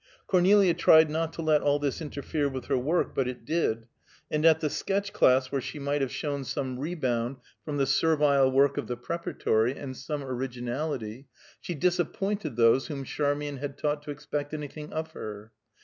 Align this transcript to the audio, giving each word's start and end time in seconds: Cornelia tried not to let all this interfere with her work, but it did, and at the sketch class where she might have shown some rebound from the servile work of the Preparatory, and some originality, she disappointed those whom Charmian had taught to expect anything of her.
Cornelia 0.25 0.73
tried 0.73 1.11
not 1.11 1.31
to 1.33 1.43
let 1.43 1.61
all 1.61 1.77
this 1.77 2.01
interfere 2.01 2.49
with 2.49 2.65
her 2.65 2.77
work, 2.79 3.13
but 3.13 3.27
it 3.27 3.45
did, 3.45 3.85
and 4.31 4.43
at 4.47 4.59
the 4.59 4.67
sketch 4.67 5.13
class 5.13 5.51
where 5.51 5.61
she 5.61 5.77
might 5.77 6.01
have 6.01 6.11
shown 6.11 6.43
some 6.43 6.79
rebound 6.79 7.37
from 7.63 7.77
the 7.77 7.85
servile 7.85 8.49
work 8.49 8.77
of 8.77 8.87
the 8.87 8.97
Preparatory, 8.97 9.77
and 9.77 9.95
some 9.95 10.23
originality, 10.23 11.27
she 11.59 11.75
disappointed 11.75 12.55
those 12.55 12.87
whom 12.87 13.03
Charmian 13.03 13.57
had 13.57 13.77
taught 13.77 14.01
to 14.01 14.09
expect 14.09 14.55
anything 14.55 14.91
of 14.91 15.11
her. 15.11 15.51